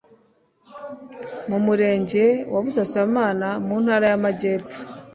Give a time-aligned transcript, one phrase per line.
[1.49, 4.79] mu Murenge wa Busasamana mu Ntara y'Amajyepfo,